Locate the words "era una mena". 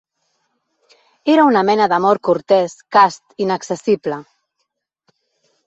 1.33-1.87